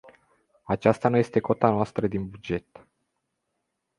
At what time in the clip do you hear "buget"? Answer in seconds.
2.29-2.87